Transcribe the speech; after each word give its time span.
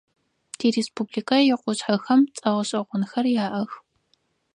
Тиреспубликэ 0.57 1.37
икъушъхьэхэм 1.53 2.21
цӏэ 2.35 2.49
гъэшӏэгъонхэр 2.55 3.25
яӏэх. 3.45 3.71